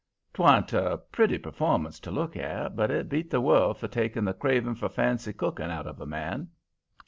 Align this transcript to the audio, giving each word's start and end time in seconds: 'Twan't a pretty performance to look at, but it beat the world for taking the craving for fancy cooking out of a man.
'Twan't 0.33 0.73
a 0.73 0.97
pretty 0.97 1.37
performance 1.37 1.99
to 1.99 2.09
look 2.09 2.35
at, 2.35 2.75
but 2.75 2.89
it 2.89 3.07
beat 3.07 3.29
the 3.29 3.39
world 3.39 3.77
for 3.77 3.87
taking 3.87 4.25
the 4.25 4.33
craving 4.33 4.73
for 4.73 4.89
fancy 4.89 5.31
cooking 5.31 5.69
out 5.69 5.85
of 5.85 6.01
a 6.01 6.07
man. 6.07 6.49